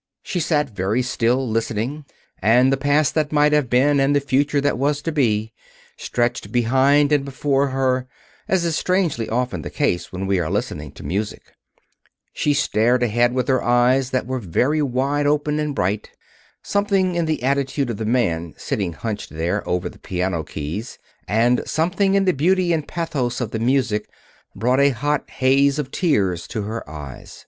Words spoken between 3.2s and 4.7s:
might have been, and the future